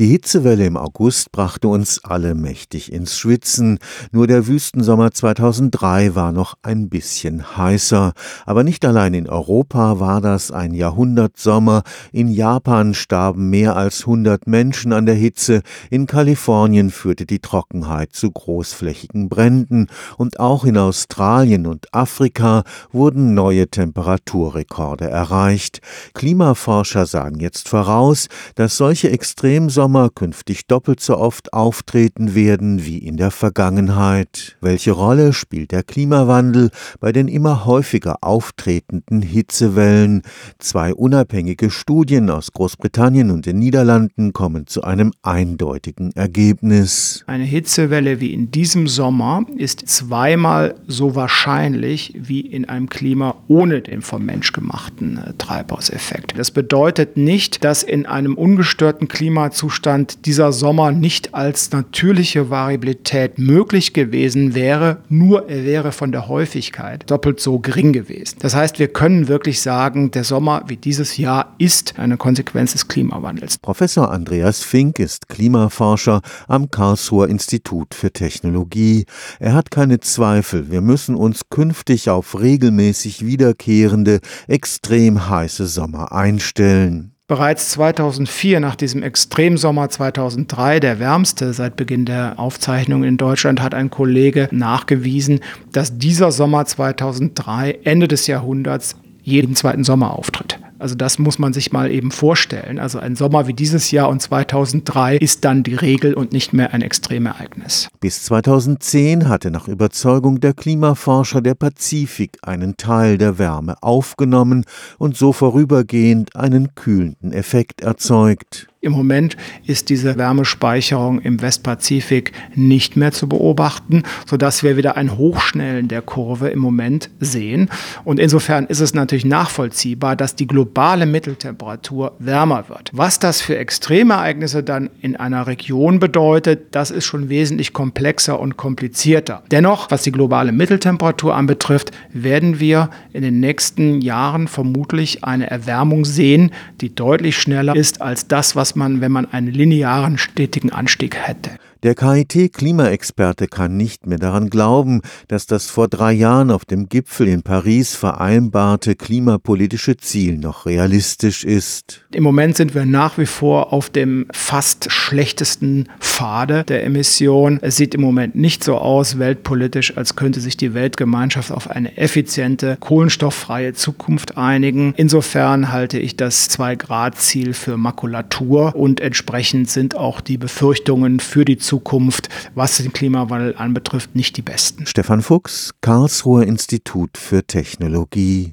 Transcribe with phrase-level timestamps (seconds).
[0.00, 3.78] Die Hitzewelle im August brachte uns alle mächtig ins Schwitzen.
[4.10, 8.12] Nur der Wüstensommer 2003 war noch ein bisschen heißer.
[8.44, 11.84] Aber nicht allein in Europa war das ein Jahrhundertsommer.
[12.10, 15.62] In Japan starben mehr als 100 Menschen an der Hitze.
[15.90, 19.86] In Kalifornien führte die Trockenheit zu großflächigen Bränden.
[20.18, 25.78] Und auch in Australien und Afrika wurden neue Temperaturrekorde erreicht.
[26.14, 28.26] Klimaforscher sagen jetzt voraus,
[28.56, 34.56] dass solche Extremsommer Sommer künftig doppelt so oft auftreten werden wie in der Vergangenheit.
[34.62, 36.70] Welche Rolle spielt der Klimawandel
[37.00, 40.22] bei den immer häufiger auftretenden Hitzewellen?
[40.58, 47.22] Zwei unabhängige Studien aus Großbritannien und den Niederlanden kommen zu einem eindeutigen Ergebnis.
[47.26, 53.82] Eine Hitzewelle wie in diesem Sommer ist zweimal so wahrscheinlich wie in einem Klima ohne
[53.82, 56.38] den vom Mensch gemachten äh, Treibhauseffekt.
[56.38, 63.40] Das bedeutet nicht, dass in einem ungestörten Klimazustand Zustand dieser Sommer nicht als natürliche Variabilität
[63.40, 68.36] möglich gewesen wäre, nur er wäre von der Häufigkeit doppelt so gering gewesen.
[68.38, 72.86] Das heißt, wir können wirklich sagen, der Sommer wie dieses Jahr ist eine Konsequenz des
[72.86, 73.58] Klimawandels.
[73.58, 79.06] Professor Andreas Fink ist Klimaforscher am Karlsruher Institut für Technologie.
[79.40, 87.13] Er hat keine Zweifel, wir müssen uns künftig auf regelmäßig wiederkehrende, extrem heiße Sommer einstellen.
[87.26, 93.72] Bereits 2004, nach diesem Extremsommer 2003, der wärmste seit Beginn der Aufzeichnung in Deutschland, hat
[93.72, 95.40] ein Kollege nachgewiesen,
[95.72, 100.58] dass dieser Sommer 2003 Ende des Jahrhunderts jeden zweiten Sommer auftritt.
[100.84, 102.78] Also das muss man sich mal eben vorstellen.
[102.78, 106.74] Also ein Sommer wie dieses Jahr und 2003 ist dann die Regel und nicht mehr
[106.74, 107.88] ein Extremereignis.
[108.00, 114.66] Bis 2010 hatte nach Überzeugung der Klimaforscher der Pazifik einen Teil der Wärme aufgenommen
[114.98, 118.68] und so vorübergehend einen kühlenden Effekt erzeugt.
[118.84, 125.16] Im Moment ist diese Wärmespeicherung im Westpazifik nicht mehr zu beobachten, sodass wir wieder ein
[125.16, 127.70] Hochschnellen der Kurve im Moment sehen.
[128.04, 132.90] Und insofern ist es natürlich nachvollziehbar, dass die globale Mitteltemperatur wärmer wird.
[132.92, 138.58] Was das für Extremereignisse dann in einer Region bedeutet, das ist schon wesentlich komplexer und
[138.58, 139.44] komplizierter.
[139.50, 146.04] Dennoch, was die globale Mitteltemperatur anbetrifft, werden wir in den nächsten Jahren vermutlich eine Erwärmung
[146.04, 146.50] sehen,
[146.82, 151.50] die deutlich schneller ist als das, was man, wenn man einen linearen, stetigen Anstieg hätte.
[151.84, 157.28] Der KIT-Klimaexperte kann nicht mehr daran glauben, dass das vor drei Jahren auf dem Gipfel
[157.28, 162.00] in Paris vereinbarte klimapolitische Ziel noch realistisch ist.
[162.10, 167.58] Im Moment sind wir nach wie vor auf dem fast schlechtesten Pfade der Emission.
[167.60, 171.98] Es sieht im Moment nicht so aus, weltpolitisch, als könnte sich die Weltgemeinschaft auf eine
[171.98, 174.94] effiziente, kohlenstofffreie Zukunft einigen.
[174.96, 181.58] Insofern halte ich das Zwei-Grad-Ziel für Makulatur und entsprechend sind auch die Befürchtungen für die
[181.58, 184.86] Zukunft Zukunft, was den Klimawandel anbetrifft, nicht die besten.
[184.86, 188.52] Stefan Fuchs, Karlsruher Institut für Technologie.